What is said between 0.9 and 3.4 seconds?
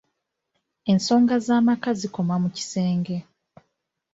Ensonga z’amaka zikoma mu kisenge.